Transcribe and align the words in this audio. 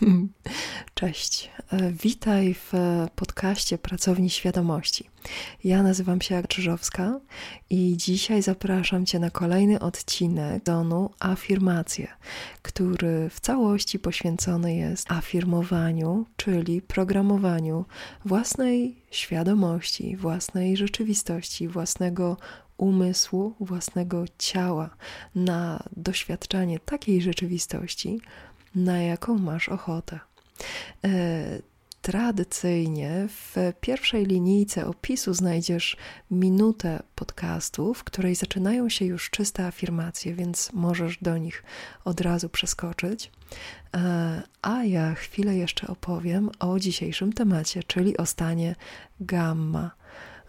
Cześć. 0.94 1.50
E, 1.72 1.92
witaj 1.92 2.54
w 2.54 2.72
podcaście 3.16 3.78
Pracowni 3.78 4.30
Świadomości. 4.30 5.10
Ja 5.64 5.82
nazywam 5.82 6.20
się 6.20 6.42
Krzyżowska 6.48 7.20
i 7.70 7.96
dzisiaj 7.96 8.42
zapraszam 8.42 9.06
Cię 9.06 9.18
na 9.18 9.30
kolejny 9.30 9.80
odcinek 9.80 10.62
donu 10.64 11.10
Afirmacje, 11.20 12.08
który 12.62 13.30
w 13.30 13.40
całości 13.40 13.98
poświęcony 13.98 14.76
jest 14.76 15.12
afirmowaniu, 15.12 16.26
czyli 16.36 16.82
programowaniu 16.82 17.84
własnej 18.24 18.96
świadomości, 19.10 20.16
własnej 20.16 20.76
rzeczywistości, 20.76 21.68
własnego 21.68 22.36
umysłu, 22.76 23.54
własnego 23.60 24.24
ciała 24.38 24.90
na 25.34 25.82
doświadczanie 25.96 26.78
takiej 26.78 27.22
rzeczywistości, 27.22 28.20
na 28.78 28.98
jaką 28.98 29.38
masz 29.38 29.68
ochotę. 29.68 30.20
E, 31.04 31.08
tradycyjnie 32.02 33.26
w 33.28 33.56
pierwszej 33.80 34.26
linijce 34.26 34.86
opisu 34.86 35.34
znajdziesz 35.34 35.96
minutę 36.30 37.02
podcastów, 37.14 37.98
w 37.98 38.04
której 38.04 38.34
zaczynają 38.34 38.88
się 38.88 39.04
już 39.04 39.30
czyste 39.30 39.66
afirmacje, 39.66 40.34
więc 40.34 40.72
możesz 40.72 41.18
do 41.18 41.38
nich 41.38 41.64
od 42.04 42.20
razu 42.20 42.48
przeskoczyć. 42.48 43.30
E, 43.96 44.42
a 44.62 44.84
ja 44.84 45.14
chwilę 45.14 45.56
jeszcze 45.56 45.86
opowiem 45.86 46.50
o 46.58 46.78
dzisiejszym 46.78 47.32
temacie, 47.32 47.82
czyli 47.82 48.16
o 48.16 48.26
stanie 48.26 48.74
gamma. 49.20 49.90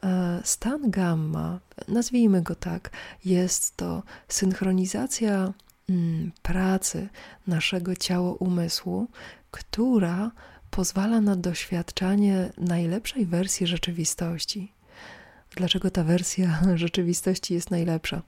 E, 0.04 0.42
stan 0.44 0.92
gamma, 0.92 1.60
nazwijmy 1.88 2.42
go 2.42 2.56
tak, 2.56 2.90
jest 3.26 3.78
to 3.78 4.04
synchronizacja 4.28 5.54
pracy 6.42 7.10
naszego 7.48 7.96
ciało-umysłu, 7.96 9.08
która 9.52 10.32
pozwala 10.72 11.22
na 11.22 11.36
doświadczanie 11.36 12.52
najlepszej 12.58 13.26
wersji 13.26 13.68
rzeczywistości. 13.68 14.72
Dlaczego 15.56 15.92
ta 15.92 16.04
wersja 16.04 16.60
rzeczywistości 16.76 17.54
jest 17.54 17.72
najlepsza? 17.72 18.22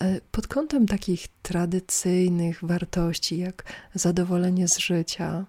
E, 0.00 0.20
pod 0.30 0.48
kątem 0.48 0.86
takich 0.86 1.28
tradycyjnych 1.42 2.64
wartości, 2.64 3.38
jak 3.38 3.64
zadowolenie 3.94 4.68
z 4.68 4.78
życia, 4.78 5.44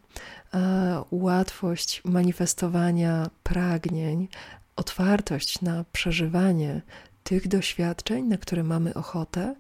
e, 0.54 1.04
łatwość 1.12 2.02
manifestowania 2.06 3.30
pragnień, 3.44 4.28
otwartość 4.76 5.62
na 5.62 5.86
przeżywanie 5.92 6.82
tych 7.24 7.48
doświadczeń, 7.48 8.26
na 8.26 8.38
które 8.38 8.64
mamy 8.64 8.94
ochotę, 8.94 9.56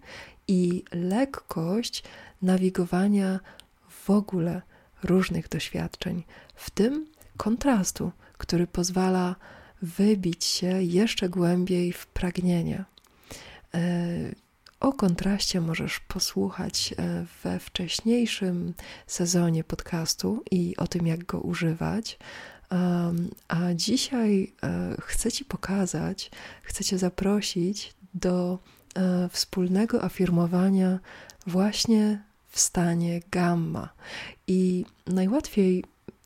i 0.48 0.84
lekkość 0.92 2.04
nawigowania 2.42 3.40
w 3.90 4.10
ogóle 4.10 4.62
różnych 5.04 5.50
doświadczeń, 5.50 6.24
w 6.56 6.70
tym 6.70 7.08
kontrastu, 7.38 8.12
który 8.38 8.68
pozwala 8.68 9.36
wybić 9.82 10.46
się 10.46 10.84
jeszcze 10.84 11.30
głębiej 11.30 11.94
w 11.94 12.08
pragnienie. 12.08 12.86
E, 13.74 13.80
o 14.80 14.94
kontraście 14.94 15.62
możesz 15.62 16.00
posłuchać 16.00 16.94
e, 16.98 17.26
we 17.44 17.60
wcześniejszym 17.60 18.74
sezonie 19.08 19.64
podcastu 19.64 20.44
i 20.52 20.78
o 20.78 20.88
tym, 20.88 21.08
jak 21.08 21.26
go 21.26 21.40
używać. 21.40 22.20
A 23.48 23.74
dzisiaj 23.74 24.54
e, 24.64 24.96
chcę 25.02 25.32
Ci 25.32 25.46
pokazać, 25.46 26.32
chcę 26.64 26.84
Cię 26.84 26.98
zaprosić 26.98 27.94
do 28.14 28.60
wspólnego 29.30 30.04
afirmowania 30.04 31.00
właśnie 31.48 32.24
w 32.50 32.60
stanie 32.60 33.22
gamma. 33.32 33.90
I 34.48 34.86
najłatwiej 35.08 35.84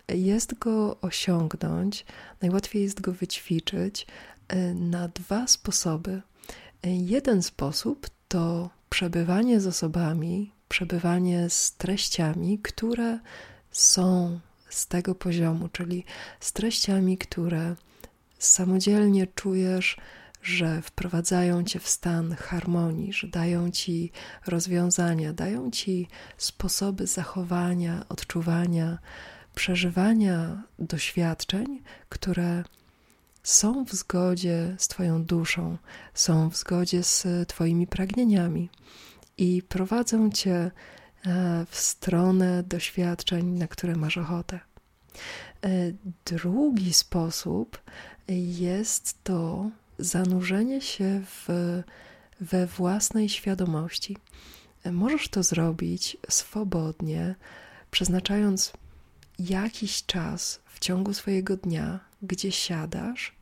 jest 0.08 0.60
go 0.60 0.98
osiągnąć, 1.02 2.06
najłatwiej 2.42 2.84
jest 2.84 3.02
go 3.02 3.14
wyćwiczyć 3.14 4.08
e, 4.48 4.74
na 4.74 5.08
dwa 5.08 5.48
sposoby. 5.48 6.22
E, 6.84 6.96
jeden 6.96 7.44
sposób 7.44 8.10
to 8.28 8.70
przebywanie 8.90 9.60
z 9.60 9.68
osobami, 9.68 10.52
przebywanie 10.70 11.50
z 11.50 11.74
treściami, 11.74 12.60
które 12.60 13.20
są 13.72 14.40
z 14.70 14.88
tego 14.88 15.16
poziomu, 15.16 15.70
czyli 15.70 16.04
z 16.40 16.54
treściami, 16.54 17.18
które 17.18 17.76
samodzielnie 18.40 19.28
czujesz, 19.28 19.98
że 20.42 20.82
wprowadzają 20.82 21.64
cię 21.64 21.80
w 21.80 21.90
stan 21.90 22.36
harmonii, 22.36 23.14
że 23.14 23.28
dają 23.28 23.72
ci 23.72 24.12
rozwiązania, 24.48 25.34
dają 25.34 25.72
ci 25.72 26.08
sposoby 26.38 27.08
zachowania, 27.08 28.06
odczuwania, 28.10 28.98
przeżywania 29.56 30.64
doświadczeń, 30.80 31.82
które 32.10 32.64
są 33.44 33.86
w 33.86 33.94
zgodzie 33.94 34.76
z 34.78 34.88
Twoją 34.88 35.24
duszą, 35.24 35.78
są 36.14 36.50
w 36.50 36.58
zgodzie 36.58 37.04
z 37.04 37.28
Twoimi 37.48 37.88
pragnieniami 37.88 38.70
i 39.38 39.64
prowadzą 39.70 40.32
Cię 40.32 40.56
e, 40.56 40.72
w 41.70 41.76
stronę 41.78 42.64
doświadczeń, 42.64 43.46
na 43.46 43.68
które 43.68 43.96
masz 43.96 44.18
ochotę. 44.18 44.60
E, 45.64 45.70
drugi 46.26 46.94
sposób 46.94 47.82
jest 48.60 49.24
to 49.24 49.70
zanurzenie 50.00 50.82
się 50.82 51.22
w, 51.26 51.48
we 52.42 52.68
własnej 52.68 53.30
świadomości. 53.30 54.18
Możesz 54.92 55.30
to 55.30 55.44
zrobić 55.44 56.18
swobodnie, 56.30 57.36
przeznaczając 57.92 58.74
jakiś 59.40 60.06
czas 60.06 60.62
w 60.66 60.80
ciągu 60.80 61.14
swojego 61.14 61.58
dnia, 61.58 62.00
gdzie 62.22 62.52
siadasz 62.52 63.36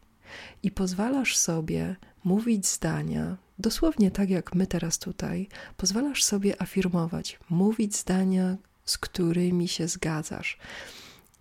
i 0.63 0.71
pozwalasz 0.71 1.37
sobie 1.37 1.95
mówić 2.23 2.67
zdania, 2.67 3.37
dosłownie 3.59 4.11
tak 4.11 4.29
jak 4.29 4.55
my 4.55 4.67
teraz 4.67 4.99
tutaj, 4.99 5.47
pozwalasz 5.77 6.23
sobie 6.23 6.61
afirmować, 6.61 7.39
mówić 7.49 7.95
zdania, 7.95 8.57
z 8.85 8.97
którymi 8.97 9.67
się 9.67 9.87
zgadzasz. 9.87 10.57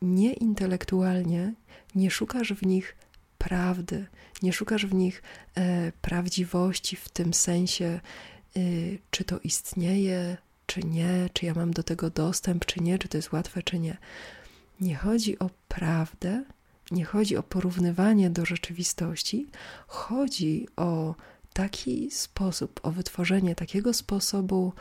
Nie 0.02 0.32
intelektualnie, 0.32 1.54
nie 1.94 2.10
szukasz 2.10 2.52
w 2.52 2.66
nich 2.66 2.96
prawdy, 3.46 4.06
nie 4.42 4.52
szukasz 4.52 4.86
w 4.86 4.94
nich 4.94 5.22
e, 5.54 5.92
prawdziwości 5.92 6.96
w 6.96 7.08
tym 7.08 7.34
sensie, 7.34 8.00
e, 8.56 8.60
czy 9.10 9.24
to 9.24 9.38
istnieje, 9.38 10.36
czy 10.66 10.80
nie, 10.80 11.30
czy 11.32 11.46
ja 11.46 11.54
mam 11.54 11.70
do 11.70 11.82
tego 11.82 12.10
dostęp, 12.10 12.64
czy 12.64 12.80
nie, 12.80 12.98
czy 12.98 13.08
to 13.08 13.18
jest 13.18 13.32
łatwe, 13.32 13.62
czy 13.62 13.78
nie. 13.78 13.96
Nie 14.80 14.96
chodzi 14.96 15.38
o 15.38 15.50
prawdę, 15.68 16.44
nie 16.90 17.04
chodzi 17.04 17.36
o 17.36 17.42
porównywanie 17.42 18.30
do 18.30 18.46
rzeczywistości, 18.46 19.46
chodzi 19.86 20.68
o 20.76 21.14
taki 21.52 22.10
sposób, 22.10 22.80
o 22.82 22.90
wytworzenie 22.90 23.54
takiego 23.54 23.94
sposobu 23.94 24.72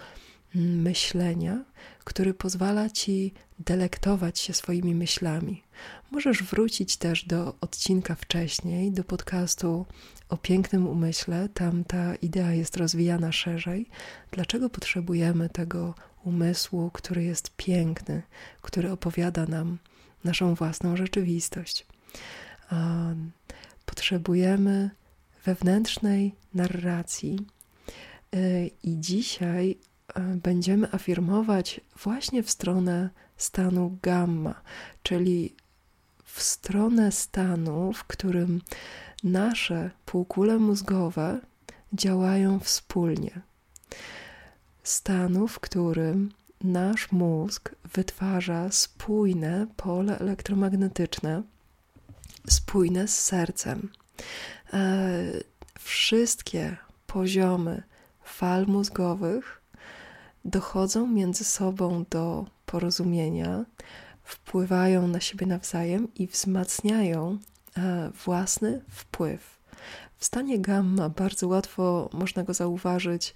myślenia, 0.56 1.64
który 2.04 2.34
pozwala 2.34 2.90
ci 2.90 3.34
delektować 3.60 4.40
się 4.40 4.54
swoimi 4.54 4.96
myślami. 4.96 5.64
Możesz 6.12 6.44
wrócić 6.44 6.98
też 6.98 7.26
do 7.26 7.56
odcinka 7.62 8.16
wcześniej, 8.16 8.92
do 8.92 9.04
podcastu 9.04 9.86
o 10.30 10.38
pięknym 10.38 10.88
umyśle. 10.88 11.50
Tam 11.50 11.84
ta 11.84 12.16
idea 12.16 12.54
jest 12.54 12.78
rozwijana 12.78 13.32
szerzej. 13.32 13.90
Dlaczego 14.32 14.70
potrzebujemy 14.70 15.50
tego 15.50 15.96
umysłu, 16.24 16.90
który 16.94 17.24
jest 17.24 17.56
piękny, 17.58 18.22
który 18.62 18.92
opowiada 18.92 19.46
nam 19.46 19.78
naszą 20.24 20.56
własną 20.56 20.98
rzeczywistość? 20.98 21.86
Potrzebujemy 23.86 24.90
wewnętrznej 25.46 26.36
narracji. 26.54 27.40
Y, 28.36 28.72
I 28.84 29.00
dzisiaj 29.00 29.78
będziemy 30.20 30.92
afirmować 30.92 31.82
właśnie 32.04 32.44
w 32.44 32.50
stronę 32.50 33.10
stanu 33.38 33.98
gamma, 34.02 34.62
czyli 35.04 35.56
w 36.24 36.42
stronę 36.42 37.12
stanu, 37.12 37.94
w 37.94 38.04
którym 38.04 38.62
nasze 39.24 39.92
półkule 40.06 40.58
mózgowe 40.58 41.40
działają 41.94 42.60
wspólnie. 42.60 43.42
Stanu, 44.84 45.48
w 45.48 45.60
którym 45.60 46.32
nasz 46.64 47.12
mózg 47.12 47.76
wytwarza 47.94 48.72
spójne 48.72 49.68
pole 49.76 50.20
elektromagnetyczne, 50.20 51.44
spójne 52.50 53.08
z 53.08 53.20
sercem. 53.20 53.90
E, 54.74 55.10
wszystkie 55.80 56.78
poziomy 57.08 57.84
fal 58.24 58.66
mózgowych 58.68 59.62
dochodzą 60.46 61.08
między 61.08 61.44
sobą 61.44 62.06
do 62.10 62.46
porozumienia, 62.66 63.66
wpływają 64.24 65.08
na 65.08 65.20
siebie 65.20 65.46
nawzajem 65.46 66.08
i 66.16 66.28
wzmacniają 66.28 67.38
e, 67.78 68.12
własny 68.26 68.82
wpływ. 68.90 69.56
W 70.18 70.26
stanie 70.26 70.60
gamma 70.60 71.10
bardzo 71.10 71.48
łatwo 71.48 72.10
można 72.14 72.44
go 72.44 72.54
zauważyć 72.54 73.34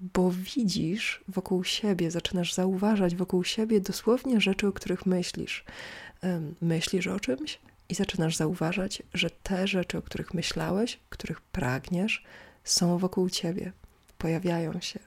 bo 0.00 0.30
widzisz 0.30 1.24
wokół 1.28 1.64
siebie, 1.64 2.10
zaczynasz 2.10 2.54
zauważać 2.54 3.14
wokół 3.14 3.44
siebie 3.44 3.80
dosłownie 3.80 4.40
rzeczy, 4.40 4.66
o 4.66 4.72
których 4.72 5.06
myślisz. 5.06 5.64
Myślisz 6.60 7.06
o 7.06 7.20
czymś 7.20 7.58
i 7.88 7.94
zaczynasz 7.94 8.36
zauważać, 8.36 9.02
że 9.14 9.30
te 9.30 9.66
rzeczy, 9.66 9.98
o 9.98 10.02
których 10.02 10.34
myślałeś, 10.34 10.98
których 11.10 11.40
pragniesz, 11.40 12.24
są 12.64 12.98
wokół 12.98 13.30
ciebie, 13.30 13.72
pojawiają 14.18 14.80
się. 14.80 15.00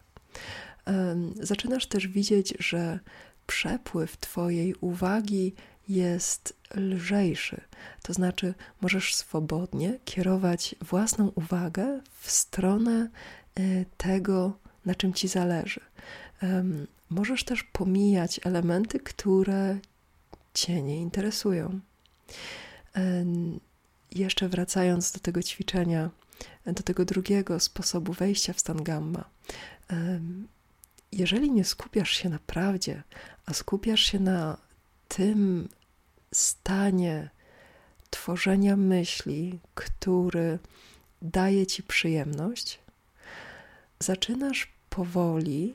Zaczynasz 1.42 1.86
też 1.86 2.08
widzieć, 2.08 2.54
że 2.60 3.00
przepływ 3.48 4.18
Twojej 4.18 4.76
uwagi 4.76 5.54
jest 5.90 6.54
lżejszy. 6.76 7.62
To 8.02 8.14
znaczy, 8.14 8.54
możesz 8.82 9.16
swobodnie 9.16 10.00
kierować 10.06 10.76
własną 10.82 11.32
uwagę 11.36 12.02
w 12.20 12.32
stronę 12.32 13.10
y, 13.60 13.86
tego, 13.98 14.58
na 14.86 14.96
czym 14.96 15.14
ci 15.14 15.28
zależy. 15.28 15.82
Możesz 17.10 17.44
też 17.44 17.64
pomijać 17.64 18.40
elementy, 18.44 19.00
które 19.00 19.78
cię 20.54 20.82
nie 20.82 20.98
interesują. 20.98 21.80
Jeszcze 24.12 24.50
wracając 24.50 25.12
do 25.12 25.20
tego 25.20 25.44
ćwiczenia, 25.44 26.10
do 26.66 26.84
tego 26.84 27.06
drugiego 27.06 27.60
sposobu 27.60 28.14
wejścia 28.14 28.54
w 28.54 28.60
stan 28.60 28.84
gamma. 28.84 29.30
Jeżeli 31.13 31.51
nie 31.51 31.63
skupiasz 31.63 32.10
się 32.10 32.30
na 32.30 32.39
prawdzie, 32.39 33.04
a 33.45 33.54
skupiasz 33.54 34.01
się 34.01 34.19
na 34.19 34.57
tym 35.07 35.69
stanie 36.31 37.30
tworzenia 38.10 38.75
myśli, 38.75 39.60
który 39.75 40.60
daje 41.21 41.68
ci 41.68 41.83
przyjemność, 41.83 42.80
zaczynasz 44.00 44.68
powoli 44.89 45.74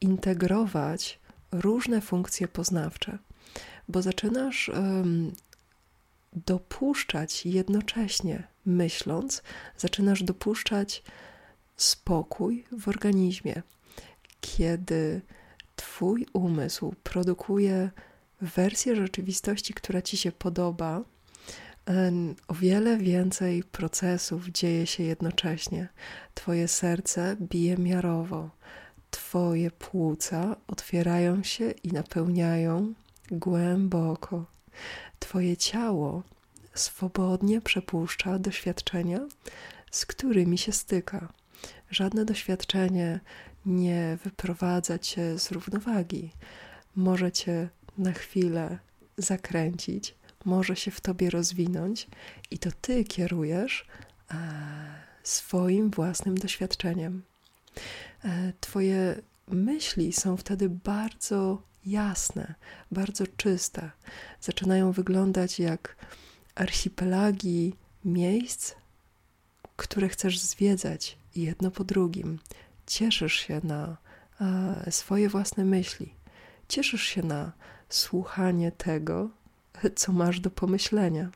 integrować 0.00 1.18
różne 1.52 2.00
funkcje 2.00 2.48
poznawcze, 2.48 3.18
bo 3.88 4.02
zaczynasz 4.02 4.68
um, 4.68 5.32
dopuszczać 6.32 7.46
jednocześnie, 7.46 8.46
myśląc, 8.66 9.42
zaczynasz 9.78 10.22
dopuszczać 10.22 11.02
spokój 11.76 12.64
w 12.78 12.88
organizmie. 12.88 13.62
Kiedy 14.44 15.20
Twój 15.76 16.26
umysł 16.32 16.94
produkuje 17.02 17.90
wersję 18.40 18.96
rzeczywistości, 18.96 19.74
która 19.74 20.02
Ci 20.02 20.16
się 20.16 20.32
podoba, 20.32 21.02
o 22.48 22.54
wiele 22.54 22.96
więcej 22.96 23.64
procesów 23.64 24.48
dzieje 24.48 24.86
się 24.86 25.02
jednocześnie. 25.02 25.88
Twoje 26.34 26.68
serce 26.68 27.36
bije 27.40 27.78
miarowo, 27.78 28.50
Twoje 29.10 29.70
płuca 29.70 30.56
otwierają 30.66 31.42
się 31.42 31.70
i 31.70 31.88
napełniają 31.88 32.94
głęboko. 33.30 34.46
Twoje 35.18 35.56
ciało 35.56 36.22
swobodnie 36.74 37.60
przepuszcza 37.60 38.38
doświadczenia, 38.38 39.20
z 39.90 40.06
którymi 40.06 40.58
się 40.58 40.72
styka. 40.72 41.32
Żadne 41.90 42.24
doświadczenie 42.24 43.20
nie 43.66 44.18
wyprowadza 44.24 44.98
cię 44.98 45.38
z 45.38 45.50
równowagi. 45.50 46.30
Może 46.96 47.32
cię 47.32 47.68
na 47.98 48.12
chwilę 48.12 48.78
zakręcić, 49.18 50.14
może 50.44 50.76
się 50.76 50.90
w 50.90 51.00
tobie 51.00 51.30
rozwinąć 51.30 52.06
i 52.50 52.58
to 52.58 52.70
ty 52.80 53.04
kierujesz 53.04 53.86
e, 54.30 54.36
swoim 55.22 55.90
własnym 55.90 56.38
doświadczeniem. 56.38 57.22
E, 58.24 58.52
twoje 58.60 59.22
myśli 59.48 60.12
są 60.12 60.36
wtedy 60.36 60.68
bardzo 60.68 61.62
jasne, 61.86 62.54
bardzo 62.90 63.24
czyste. 63.36 63.90
Zaczynają 64.40 64.92
wyglądać 64.92 65.58
jak 65.58 65.96
archipelagi 66.54 67.74
miejsc, 68.04 68.74
które 69.76 70.08
chcesz 70.08 70.38
zwiedzać 70.38 71.18
jedno 71.36 71.70
po 71.70 71.84
drugim. 71.84 72.38
Cieszysz 72.86 73.34
się 73.34 73.60
na 73.64 73.96
e, 74.40 74.92
swoje 74.92 75.28
własne 75.28 75.64
myśli. 75.64 76.14
Cieszysz 76.68 77.02
się 77.02 77.22
na 77.22 77.52
słuchanie 77.88 78.72
tego, 78.72 79.28
co 79.96 80.12
masz 80.12 80.40
do 80.40 80.50
pomyślenia. 80.50 81.30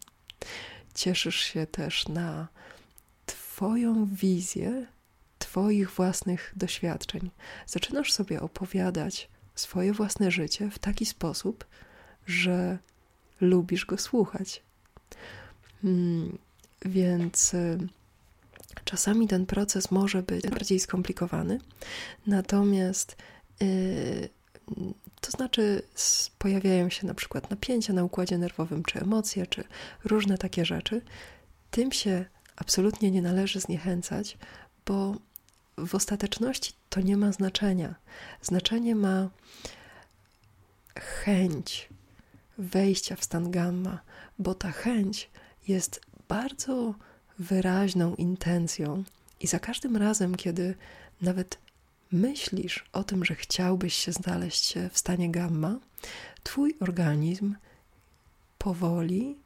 Cieszysz 0.94 1.40
się 1.40 1.66
też 1.66 2.08
na 2.08 2.48
Twoją 3.26 4.06
wizję 4.06 4.86
Twoich 5.38 5.90
własnych 5.90 6.52
doświadczeń. 6.56 7.30
Zaczynasz 7.66 8.12
sobie 8.12 8.40
opowiadać 8.40 9.28
swoje 9.54 9.92
własne 9.92 10.30
życie 10.30 10.70
w 10.70 10.78
taki 10.78 11.06
sposób, 11.06 11.64
że 12.26 12.78
lubisz 13.40 13.86
go 13.86 13.98
słuchać. 13.98 14.62
Hmm, 15.82 16.38
więc 16.84 17.54
y, 17.54 17.78
czasami 18.84 19.28
ten 19.28 19.46
proces 19.46 19.90
może 19.90 20.22
być 20.22 20.48
bardziej 20.48 20.80
skomplikowany, 20.80 21.60
natomiast 22.26 23.16
y, 23.62 24.28
to 25.20 25.30
znaczy 25.30 25.82
pojawiają 26.38 26.90
się 26.90 27.06
na 27.06 27.14
przykład 27.14 27.50
napięcia 27.50 27.92
na 27.92 28.04
układzie 28.04 28.38
nerwowym, 28.38 28.82
czy 28.82 29.00
emocje, 29.00 29.46
czy 29.46 29.64
różne 30.04 30.38
takie 30.38 30.64
rzeczy. 30.64 31.02
Tym 31.70 31.92
się 31.92 32.24
absolutnie 32.56 33.10
nie 33.10 33.22
należy 33.22 33.60
zniechęcać, 33.60 34.38
bo 34.86 35.14
w 35.78 35.94
ostateczności 35.94 36.72
to 36.88 37.00
nie 37.00 37.16
ma 37.16 37.32
znaczenia. 37.32 37.94
Znaczenie 38.42 38.94
ma 38.94 39.30
chęć 40.96 41.88
wejścia 42.58 43.16
w 43.16 43.24
stan 43.24 43.50
gamma, 43.50 44.00
bo 44.38 44.54
ta 44.54 44.70
chęć 44.70 45.30
jest 45.68 46.00
bardzo 46.28 46.94
wyraźną 47.38 48.14
intencją, 48.14 49.04
i 49.40 49.46
za 49.46 49.58
każdym 49.58 49.96
razem, 49.96 50.34
kiedy 50.34 50.74
nawet 51.22 51.58
myślisz 52.12 52.84
o 52.92 53.04
tym, 53.04 53.24
że 53.24 53.34
chciałbyś 53.34 53.94
się 53.94 54.12
znaleźć 54.12 54.74
w 54.92 54.98
stanie 54.98 55.30
gamma, 55.30 55.78
Twój 56.42 56.76
organizm 56.80 57.54
powoli 58.58 59.36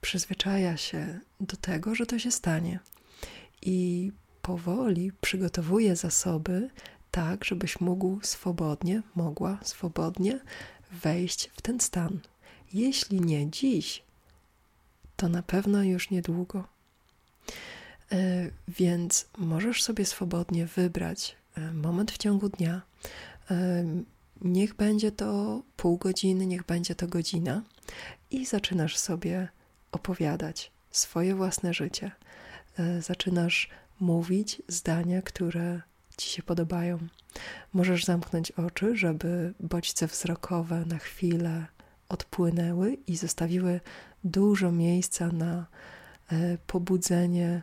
przyzwyczaja 0.00 0.76
się 0.76 1.20
do 1.40 1.56
tego, 1.56 1.94
że 1.94 2.06
to 2.06 2.18
się 2.18 2.30
stanie. 2.30 2.80
I 3.62 4.12
powoli 4.42 5.12
przygotowuje 5.20 5.96
zasoby 5.96 6.70
tak, 7.10 7.44
żebyś 7.44 7.80
mógł 7.80 8.18
swobodnie, 8.22 9.02
mogła 9.14 9.58
swobodnie 9.62 10.40
wejść 10.92 11.50
w 11.54 11.62
ten 11.62 11.80
stan. 11.80 12.20
Jeśli 12.72 13.20
nie 13.20 13.50
dziś, 13.50 14.02
to 15.16 15.28
na 15.28 15.42
pewno 15.42 15.82
już 15.82 16.10
niedługo. 16.10 16.64
E, 18.12 18.50
więc 18.68 19.26
możesz 19.38 19.82
sobie 19.82 20.04
swobodnie 20.04 20.66
wybrać 20.66 21.36
e, 21.56 21.72
moment 21.72 22.12
w 22.12 22.18
ciągu 22.18 22.48
dnia. 22.48 22.82
E, 23.50 23.84
niech 24.40 24.74
będzie 24.74 25.12
to 25.12 25.62
pół 25.76 25.96
godziny, 25.96 26.46
niech 26.46 26.66
będzie 26.66 26.94
to 26.94 27.08
godzina, 27.08 27.62
i 28.30 28.46
zaczynasz 28.46 28.96
sobie 28.96 29.48
opowiadać 29.92 30.70
swoje 30.90 31.34
własne 31.34 31.74
życie. 31.74 32.10
Zaczynasz 33.00 33.68
mówić 34.00 34.62
zdania, 34.68 35.22
które 35.22 35.80
ci 36.16 36.30
się 36.30 36.42
podobają. 36.42 36.98
Możesz 37.72 38.04
zamknąć 38.04 38.50
oczy, 38.50 38.96
żeby 38.96 39.54
bodźce 39.60 40.06
wzrokowe 40.06 40.84
na 40.86 40.98
chwilę 40.98 41.66
odpłynęły 42.08 42.96
i 43.06 43.16
zostawiły 43.16 43.80
dużo 44.24 44.72
miejsca 44.72 45.28
na 45.28 45.66
pobudzenie 46.66 47.62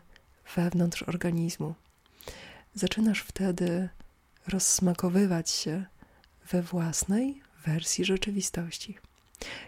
wewnątrz 0.56 1.04
organizmu. 1.04 1.74
Zaczynasz 2.76 3.22
wtedy 3.22 3.90
rozsmakowywać 4.48 5.50
się 5.50 5.86
we 6.52 6.62
własnej 6.62 7.42
wersji 7.66 8.06
rzeczywistości. 8.06 8.98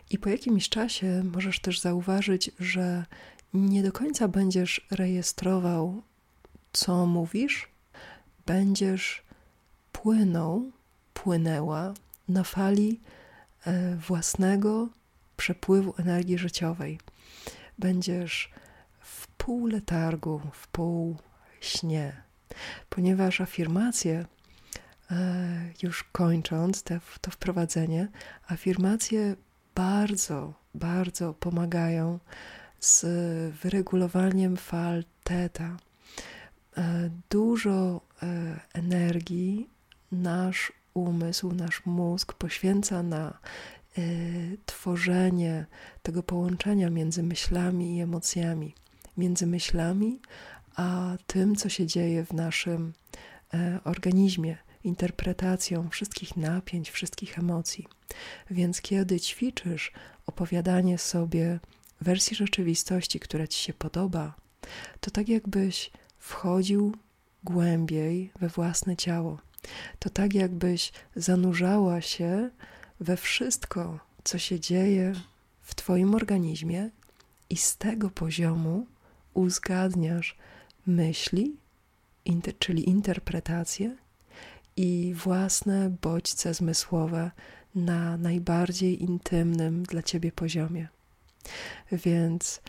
I 0.10 0.18
po 0.18 0.30
jakimś 0.30 0.70
czasie 0.70 1.24
możesz 1.34 1.60
też 1.60 1.80
zauważyć, 1.80 2.52
że 2.60 3.06
nie 3.54 3.84
do 3.84 3.92
końca 3.92 4.28
będziesz 4.28 4.88
rejestrował 4.92 6.04
co 6.74 7.06
mówisz, 7.06 7.68
będziesz 8.46 9.24
płynął, 9.92 10.72
płynęła 11.14 11.94
na 12.28 12.44
fali 12.44 13.00
e, 13.66 13.96
własnego 13.96 14.90
przepływu 15.38 15.94
energii 15.98 16.38
życiowej. 16.38 17.00
Będziesz 17.80 18.52
w 19.12 19.28
pół 19.28 19.68
letargu, 19.68 20.42
w 20.54 20.68
pół 20.68 21.18
śnie, 21.62 22.24
ponieważ 22.90 23.42
afirmacje, 23.42 24.26
e, 25.12 25.16
już 25.84 26.04
kończąc 26.04 26.84
te, 26.84 27.00
to 27.22 27.32
wprowadzenie, 27.32 28.08
afirmacje 28.48 29.36
bardzo, 29.76 30.54
bardzo 30.76 31.34
pomagają 31.34 32.20
z 32.80 33.06
wyregulowaniem 33.56 34.58
fal 34.58 35.04
teta. 35.24 35.78
E, 36.78 37.10
dużo 37.30 38.02
e, 38.24 38.60
energii 38.74 39.70
nasz 40.12 40.74
umysł, 40.94 41.52
nasz 41.52 41.86
mózg 41.86 42.34
poświęca 42.34 43.04
na 43.04 43.40
tworzenie 44.66 45.66
tego 46.02 46.24
połączenia 46.24 46.90
między 46.90 47.24
myślami 47.24 47.98
i 47.98 48.02
emocjami, 48.02 48.76
między 49.18 49.48
myślami 49.48 50.20
a 50.76 51.18
tym, 51.28 51.56
co 51.56 51.70
się 51.70 51.86
dzieje 51.86 52.26
w 52.26 52.34
naszym 52.34 52.94
y, 53.54 53.58
organizmie, 53.84 54.58
interpretacją 54.84 55.90
wszystkich 55.90 56.38
napięć, 56.38 56.92
wszystkich 56.92 57.40
emocji. 57.40 57.88
Więc 58.52 58.82
kiedy 58.82 59.20
ćwiczysz 59.20 59.92
opowiadanie 60.26 60.98
sobie 60.98 61.60
wersji 62.02 62.36
rzeczywistości, 62.36 63.20
która 63.20 63.48
ci 63.48 63.60
się 63.60 63.74
podoba, 63.74 64.36
to 65.00 65.12
tak 65.12 65.30
jakbyś 65.30 65.92
wchodził 66.18 66.96
głębiej 67.44 68.32
we 68.40 68.50
własne 68.50 68.96
ciało. 68.96 69.40
To 70.00 70.10
tak 70.10 70.34
jakbyś 70.34 70.92
zanurzała 71.16 72.02
się 72.02 72.50
we 73.00 73.18
wszystko, 73.18 74.00
co 74.24 74.38
się 74.38 74.60
dzieje 74.60 75.14
w 75.62 75.76
Twoim 75.76 76.16
organizmie, 76.16 76.90
i 77.52 77.58
z 77.58 77.78
tego 77.78 78.10
poziomu 78.10 78.86
uzgadniasz 79.34 80.38
myśli, 80.88 81.56
inter, 82.26 82.58
czyli 82.58 82.90
interpretacje 82.90 83.96
i 84.76 85.14
własne 85.16 85.90
bodźce 86.02 86.54
zmysłowe 86.54 87.32
na 87.76 88.18
najbardziej 88.18 89.04
intymnym 89.04 89.84
dla 89.84 90.04
ciebie 90.04 90.32
poziomie. 90.32 90.88
Więc 91.92 92.62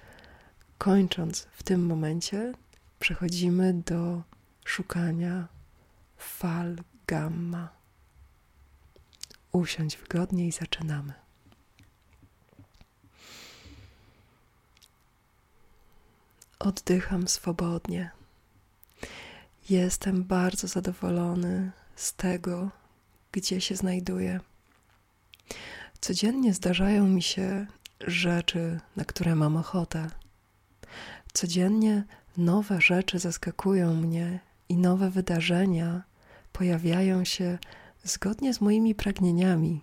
kończąc 0.78 1.49
w 1.52 1.62
tym 1.62 1.87
momencie, 1.87 2.52
przechodzimy 2.99 3.75
do 3.75 4.23
szukania 4.64 5.49
fal 6.16 6.76
gamma. 7.07 7.69
Usiądź 9.52 9.97
wygodnie 9.97 10.47
i 10.47 10.52
zaczynamy. 10.52 11.12
Oddycham 16.62 17.28
swobodnie. 17.28 18.11
Jestem 19.71 20.25
bardzo 20.25 20.69
zadowolony 20.69 21.73
z 21.97 22.14
tego, 22.14 22.71
gdzie 23.33 23.61
się 23.61 23.76
znajduję. 23.76 24.40
Codziennie 26.00 26.54
zdarzają 26.54 27.09
mi 27.09 27.23
się 27.23 27.66
rzeczy, 28.00 28.81
na 28.97 29.04
które 29.04 29.35
mam 29.35 29.57
ochotę. 29.57 30.11
Codziennie 31.33 32.04
nowe 32.37 32.81
rzeczy 32.81 33.19
zaskakują 33.19 33.95
mnie 33.95 34.40
i 34.69 34.76
nowe 34.76 35.11
wydarzenia 35.11 36.02
pojawiają 36.52 37.25
się 37.25 37.59
zgodnie 38.04 38.54
z 38.54 38.61
moimi 38.61 38.95
pragnieniami. 38.95 39.81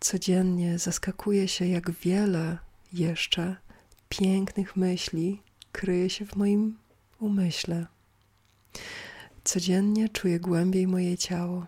Codziennie 0.00 0.78
zaskakuję 0.78 1.48
się, 1.48 1.66
jak 1.66 1.90
wiele 1.90 2.58
jeszcze 2.92 3.56
pięknych 4.10 4.76
myśli 4.76 5.42
kryje 5.72 6.10
się 6.10 6.26
w 6.26 6.36
moim 6.36 6.78
umyśle. 7.20 7.86
Codziennie 9.44 10.08
czuję 10.08 10.40
głębiej 10.40 10.86
moje 10.86 11.18
ciało. 11.18 11.66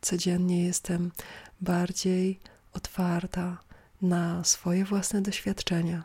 Codziennie 0.00 0.64
jestem 0.64 1.12
bardziej 1.60 2.40
otwarta 2.72 3.58
na 4.02 4.44
swoje 4.44 4.84
własne 4.84 5.22
doświadczenia. 5.22 6.04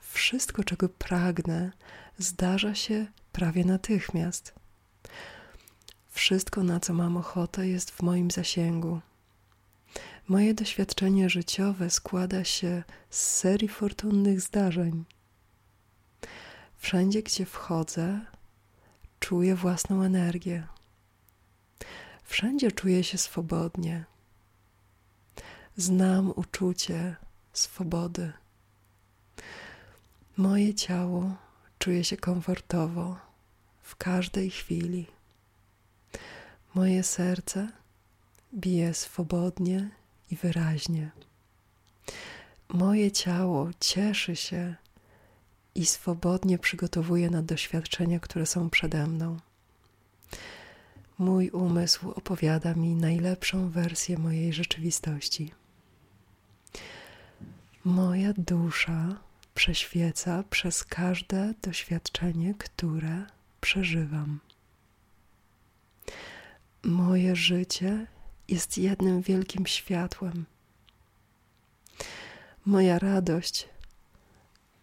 Wszystko, 0.00 0.64
czego 0.64 0.88
pragnę, 0.88 1.72
zdarza 2.18 2.74
się 2.74 3.06
prawie 3.32 3.64
natychmiast. 3.64 4.54
Wszystko, 6.10 6.62
na 6.62 6.80
co 6.80 6.94
mam 6.94 7.16
ochotę, 7.16 7.68
jest 7.68 7.90
w 7.90 8.02
moim 8.02 8.30
zasięgu. 8.30 9.00
Moje 10.30 10.54
doświadczenie 10.54 11.30
życiowe 11.30 11.90
składa 11.90 12.44
się 12.44 12.82
z 13.10 13.20
serii 13.20 13.68
fortunnych 13.68 14.40
zdarzeń. 14.40 15.04
Wszędzie, 16.76 17.22
gdzie 17.22 17.46
wchodzę, 17.46 18.20
czuję 19.20 19.54
własną 19.54 20.02
energię. 20.02 20.66
Wszędzie 22.24 22.72
czuję 22.72 23.04
się 23.04 23.18
swobodnie. 23.18 24.04
Znam 25.76 26.32
uczucie 26.36 27.16
swobody. 27.52 28.32
Moje 30.36 30.74
ciało 30.74 31.34
czuje 31.78 32.04
się 32.04 32.16
komfortowo 32.16 33.16
w 33.82 33.96
każdej 33.96 34.50
chwili. 34.50 35.06
Moje 36.74 37.02
serce 37.02 37.68
bije 38.54 38.94
swobodnie 38.94 39.99
i 40.30 40.36
wyraźnie. 40.36 41.10
Moje 42.68 43.12
ciało 43.12 43.68
cieszy 43.80 44.36
się 44.36 44.74
i 45.74 45.86
swobodnie 45.86 46.58
przygotowuje 46.58 47.30
na 47.30 47.42
doświadczenia, 47.42 48.20
które 48.20 48.46
są 48.46 48.70
przede 48.70 49.06
mną. 49.06 49.36
Mój 51.18 51.50
umysł 51.50 52.10
opowiada 52.10 52.74
mi 52.74 52.94
najlepszą 52.94 53.70
wersję 53.70 54.18
mojej 54.18 54.52
rzeczywistości. 54.52 55.52
Moja 57.84 58.32
dusza 58.38 59.16
prześwieca 59.54 60.44
przez 60.50 60.84
każde 60.84 61.54
doświadczenie, 61.62 62.54
które 62.54 63.26
przeżywam. 63.60 64.40
Moje 66.82 67.36
życie 67.36 68.06
jest 68.50 68.78
jednym 68.78 69.22
wielkim 69.22 69.66
światłem. 69.66 70.44
Moja 72.66 72.98
radość 72.98 73.68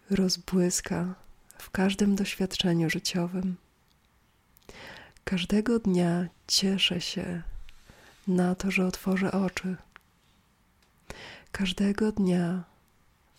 rozbłyska 0.09 1.15
w 1.57 1.69
każdym 1.69 2.15
doświadczeniu 2.15 2.89
życiowym. 2.89 3.55
Każdego 5.23 5.79
dnia 5.79 6.27
cieszę 6.47 7.01
się 7.01 7.41
na 8.27 8.55
to, 8.55 8.71
że 8.71 8.85
otworzę 8.85 9.31
oczy. 9.31 9.75
Każdego 11.51 12.11
dnia 12.11 12.63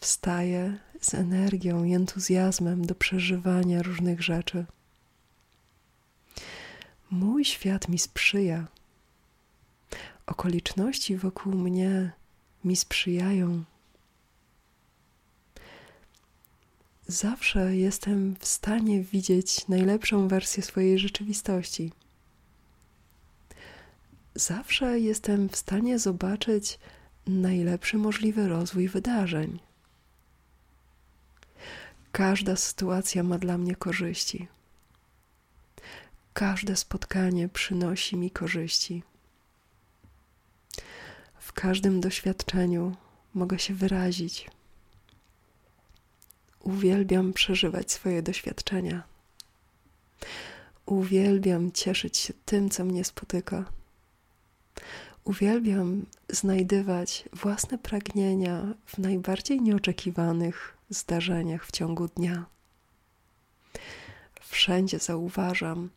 wstaję 0.01 0.79
z 1.01 1.15
energią 1.15 1.85
i 1.85 1.95
entuzjazmem 1.95 2.87
do 2.87 2.95
przeżywania 2.95 3.83
różnych 3.83 4.23
rzeczy. 4.23 4.67
Mój 7.11 7.45
świat 7.45 7.89
mi 7.89 7.99
sprzyja. 7.99 8.67
Okoliczności 10.29 11.17
wokół 11.17 11.55
mnie 11.55 12.13
mi 12.65 12.77
sprzyjają. 12.77 13.65
Zawsze 17.07 17.77
jestem 17.77 18.37
w 18.41 18.47
stanie 18.47 19.03
widzieć 19.03 19.69
najlepszą 19.69 20.29
wersję 20.29 20.63
swojej 20.63 20.99
rzeczywistości. 20.99 21.93
Zawsze 24.35 25.01
jestem 25.01 25.49
w 25.49 25.57
stanie 25.57 25.99
zobaczyć 25.99 26.79
najlepszy 27.27 27.99
możliwy 27.99 28.49
rozwój 28.49 28.89
wydarzeń. 28.89 29.59
Każda 32.13 32.57
sytuacja 32.57 33.23
ma 33.23 33.39
dla 33.39 33.59
mnie 33.59 33.77
korzyści. 33.77 34.49
Każde 36.33 36.77
spotkanie 36.77 37.49
przynosi 37.49 38.17
mi 38.17 38.31
korzyści. 38.31 39.03
W 41.49 41.53
każdym 41.53 42.01
doświadczeniu 42.01 42.97
mogę 43.35 43.59
się 43.59 43.75
wyrazić. 43.75 44.51
Uwielbiam 46.61 47.33
przeżywać 47.33 47.93
swoje 47.93 48.23
doświadczenia. 48.23 49.03
Uwielbiam 50.87 51.73
cieszyć 51.73 52.17
się 52.17 52.35
tym, 52.45 52.71
co 52.71 52.85
mnie 52.85 53.05
spotyka. 53.05 53.65
Uwielbiam 55.25 56.07
znajdywać 56.29 57.29
własne 57.33 57.79
pragnienia 57.79 58.75
w 58.87 58.99
najbardziej 58.99 59.61
nieoczekiwanych 59.61 60.77
zdarzeniach 60.91 61.67
w 61.67 61.73
ciągu 61.73 62.09
dnia. 62.09 62.47
Wszędzie 64.41 64.99
zauważam 64.99 65.91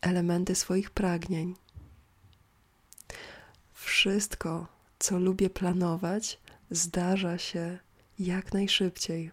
elementy 0.00 0.54
swoich 0.54 0.90
pragnień. 0.90 1.54
Wszystko, 3.72 4.75
co 4.98 5.18
lubię 5.18 5.50
planować, 5.50 6.40
zdarza 6.70 7.38
się 7.38 7.78
jak 8.18 8.52
najszybciej. 8.52 9.30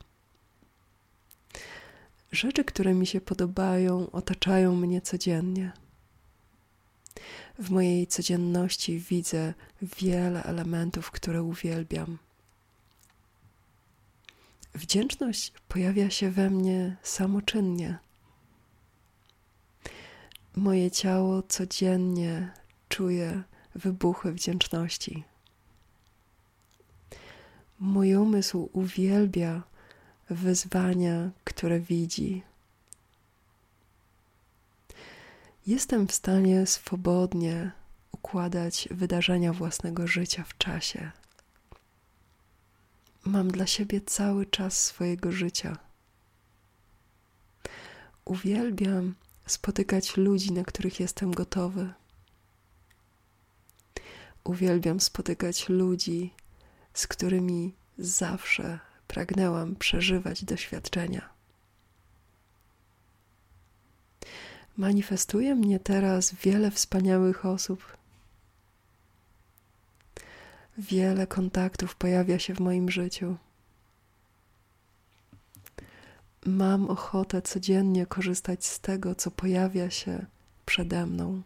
Rzeczy, 2.32 2.63
które 2.63 2.93
mi 2.93 3.08
się 3.08 3.22
podobają, 3.22 4.12
otaczają 4.12 4.75
mnie 4.75 5.01
codziennie. 5.01 5.72
W 7.60 7.70
mojej 7.70 8.08
codzienności 8.08 9.00
widzę 9.00 9.53
wiele 9.82 10.43
elementów, 10.43 11.12
które 11.12 11.43
uwielbiam. 11.43 12.17
Wdzięczność 14.75 15.53
pojawia 15.67 16.10
się 16.10 16.32
we 16.32 16.50
mnie 16.50 16.98
samoczynnie. 17.03 17.98
Moje 20.55 20.91
ciało 20.91 21.43
codziennie 21.43 22.53
czuje 22.89 23.43
wybuchy 23.75 24.32
wdzięczności. 24.32 25.24
Mój 27.83 28.15
umysł 28.15 28.69
uwielbia 28.73 29.63
wyzwania, 30.29 31.31
które 31.43 31.79
widzi. 31.79 32.43
Jestem 35.67 36.07
w 36.07 36.11
stanie 36.11 36.67
swobodnie 36.67 37.71
układać 38.11 38.87
wydarzenia 38.91 39.53
własnego 39.53 40.07
życia 40.07 40.43
w 40.43 40.57
czasie. 40.57 41.11
Mam 43.25 43.51
dla 43.51 43.67
siebie 43.67 44.01
cały 44.01 44.45
czas 44.45 44.83
swojego 44.83 45.31
życia. 45.31 45.77
Uwielbiam 48.25 49.15
spotykać 49.45 50.17
ludzi, 50.17 50.51
na 50.51 50.63
których 50.63 50.99
jestem 50.99 51.31
gotowy. 51.31 51.93
Uwielbiam 54.43 54.99
spotykać 54.99 55.69
ludzi, 55.69 56.33
z 56.93 57.07
którymi 57.07 57.73
zawsze 57.97 58.79
pragnęłam 59.07 59.75
przeżywać 59.75 60.45
doświadczenia. 60.45 61.29
Manifestuje 64.77 65.55
mnie 65.55 65.79
teraz 65.79 66.33
wiele 66.33 66.71
wspaniałych 66.71 67.45
osób. 67.45 67.97
Wiele 70.77 71.27
kontaktów 71.27 71.95
pojawia 71.95 72.39
się 72.39 72.55
w 72.55 72.59
moim 72.59 72.91
życiu. 72.91 73.38
Mam 76.45 76.89
ochotę 76.89 77.41
codziennie 77.41 78.05
korzystać 78.05 78.65
z 78.65 78.79
tego, 78.79 79.15
co 79.15 79.31
pojawia 79.31 79.89
się 79.89 80.25
przede 80.65 81.05
mną. 81.05 81.41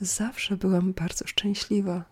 Zawsze 0.00 0.56
byłam 0.56 0.92
bardzo 0.92 1.26
szczęśliwa. 1.26 2.04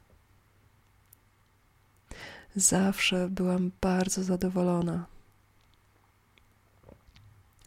Zawsze 2.57 3.29
byłam 3.29 3.71
bardzo 3.81 4.25
zadowolona. 4.25 5.07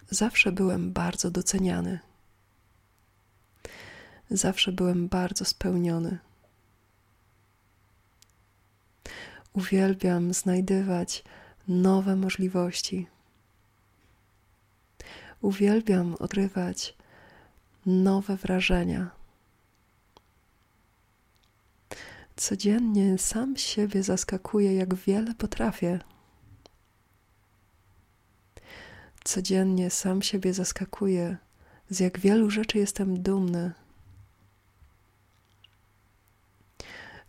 Zawsze 0.09 0.51
byłem 0.51 0.93
bardzo 0.93 1.31
doceniany. 1.31 1.99
Zawsze 4.29 4.71
byłem 4.71 5.07
bardzo 5.07 5.45
spełniony. 5.45 6.19
Uwielbiam 9.53 10.33
znajdywać 10.33 11.23
nowe 11.67 12.15
możliwości. 12.15 13.07
Uwielbiam 15.41 16.15
odkrywać 16.19 16.95
nowe 17.85 18.37
wrażenia. 18.37 19.11
Codziennie 22.35 23.17
sam 23.17 23.57
siebie 23.57 24.03
zaskakuję, 24.03 24.75
jak 24.75 24.95
wiele 24.95 25.35
potrafię. 25.35 25.99
Codziennie 29.23 29.89
sam 29.89 30.21
siebie 30.21 30.53
zaskakuję, 30.53 31.37
z 31.89 31.99
jak 31.99 32.19
wielu 32.19 32.49
rzeczy 32.49 32.77
jestem 32.77 33.21
dumny. 33.21 33.71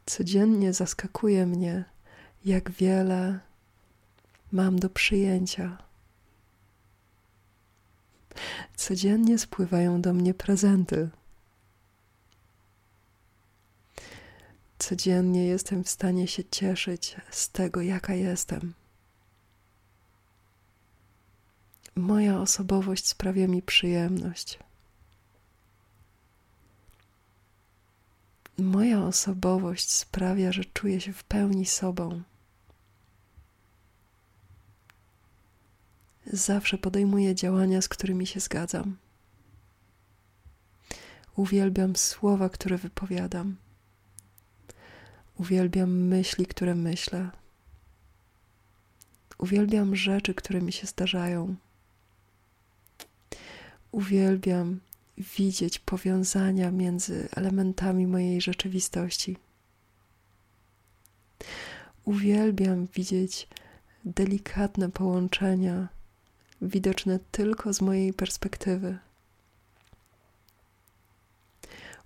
Codziennie 0.07 0.73
zaskakuje 0.73 1.47
mnie, 1.47 1.85
jak 2.45 2.71
wiele 2.71 3.41
mam 4.53 4.79
do 4.79 4.91
przyjęcia. 4.91 5.79
Codziennie 8.77 9.39
spływają 9.39 10.03
do 10.03 10.13
mnie 10.13 10.35
prezenty. 10.35 11.09
Codziennie 14.79 15.47
jestem 15.47 15.85
w 15.85 15.89
stanie 15.89 16.29
się 16.29 16.45
cieszyć 16.45 17.17
z 17.31 17.51
tego, 17.51 17.81
jaka 17.81 18.15
jestem. 18.15 18.75
Moja 21.97 22.41
osobowość 22.41 23.07
sprawia 23.07 23.47
mi 23.47 23.63
przyjemność. 23.63 24.59
Moja 28.59 29.03
osobowość 29.03 29.93
sprawia, 29.93 30.53
że 30.53 30.65
czuję 30.65 31.01
się 31.01 31.13
w 31.13 31.25
pełni 31.25 31.67
sobą. 31.67 32.23
Zawsze 36.27 36.79
podejmuję 36.79 37.35
działania, 37.35 37.83
z 37.83 37.89
którymi 37.89 38.27
się 38.27 38.41
zgadzam. 38.41 38.97
Uwielbiam 41.37 41.97
słowa, 41.97 42.49
które 42.49 42.79
wypowiadam. 42.79 43.57
Uwielbiam 45.39 45.91
myśli, 45.91 46.47
które 46.47 46.75
myślę. 46.75 47.31
Uwielbiam 49.39 49.97
rzeczy, 49.97 50.35
które 50.35 50.61
mi 50.63 50.73
się 50.73 50.87
zdarzają. 50.87 51.57
Uwielbiam 53.93 54.81
widzieć 55.19 55.79
powiązania 55.79 56.71
między 56.71 57.29
elementami 57.37 58.07
mojej 58.07 58.41
rzeczywistości. 58.41 59.37
Uwielbiam 62.05 62.87
widzieć 62.87 63.49
delikatne 64.05 64.91
połączenia, 64.91 65.89
widoczne 66.63 67.19
tylko 67.33 67.73
z 67.73 67.81
mojej 67.81 68.13
perspektywy. 68.13 68.99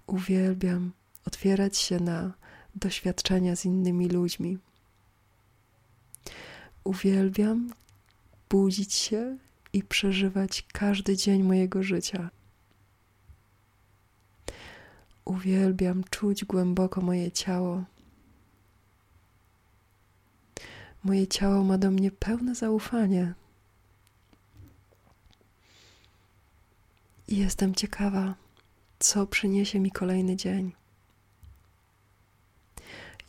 Uwielbiam 0.06 0.92
otwierać 1.26 1.78
się 1.78 2.00
na 2.00 2.39
doświadczenia 2.80 3.56
z 3.56 3.64
innymi 3.64 4.08
ludźmi. 4.08 4.58
Uwielbiam 6.84 7.72
budzić 8.50 8.94
się 8.94 9.36
i 9.72 9.82
przeżywać 9.82 10.66
każdy 10.72 11.16
dzień 11.16 11.42
mojego 11.42 11.82
życia. 11.82 12.30
Uwielbiam 15.24 16.04
czuć 16.10 16.44
głęboko 16.44 17.00
moje 17.00 17.32
ciało. 17.32 17.84
Moje 21.04 21.26
ciało 21.26 21.64
ma 21.64 21.78
do 21.78 21.90
mnie 21.90 22.10
pełne 22.10 22.54
zaufanie. 22.54 23.34
I 27.28 27.36
jestem 27.36 27.74
ciekawa, 27.74 28.34
co 28.98 29.26
przyniesie 29.26 29.80
mi 29.80 29.90
kolejny 29.90 30.36
dzień. 30.36 30.79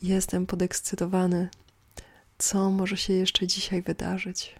Jestem 0.02 0.46
podekscytowany, 0.46 1.48
co 2.38 2.70
może 2.70 2.96
się 2.96 3.12
jeszcze 3.12 3.46
dzisiaj 3.46 3.82
wydarzyć. 3.82 4.54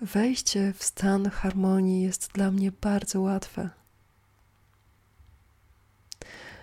Wejście 0.00 0.72
w 0.72 0.82
stan 0.82 1.30
harmonii 1.30 2.02
jest 2.02 2.32
dla 2.32 2.50
mnie 2.50 2.72
bardzo 2.72 3.20
łatwe. 3.20 3.70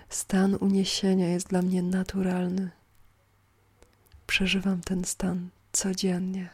Stan 0.09 0.55
uniesienia 0.55 1.27
jest 1.27 1.47
dla 1.47 1.61
mnie 1.61 1.83
naturalny. 1.83 2.69
Przeżywam 4.27 4.81
ten 4.81 5.05
stan 5.05 5.49
codziennie. 5.71 6.49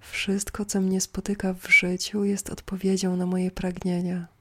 Wszystko, 0.00 0.64
co 0.64 0.80
mnie 0.80 1.00
spotyka 1.00 1.54
w 1.54 1.68
życiu, 1.68 2.24
jest 2.24 2.50
odpowiedzią 2.50 3.16
na 3.16 3.26
moje 3.26 3.50
pragnienia. 3.50 4.33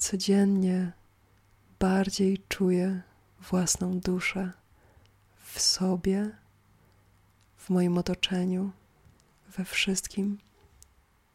Codziennie 0.00 0.92
bardziej 1.78 2.38
czuję 2.48 3.02
własną 3.40 4.00
duszę 4.00 4.52
w 5.44 5.60
sobie, 5.60 6.30
w 7.56 7.70
moim 7.70 7.98
otoczeniu, 7.98 8.70
we 9.56 9.64
wszystkim, 9.64 10.38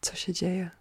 co 0.02 0.16
się 0.16 0.34
dzieje. 0.34 0.72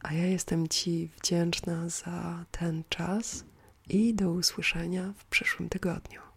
A 0.00 0.12
ja 0.12 0.24
jestem 0.26 0.68
Ci 0.68 1.08
wdzięczna 1.16 1.88
za 1.88 2.44
ten 2.50 2.84
czas 2.88 3.44
i 3.88 4.14
do 4.14 4.30
usłyszenia 4.30 5.12
w 5.18 5.24
przyszłym 5.24 5.68
tygodniu. 5.68 6.27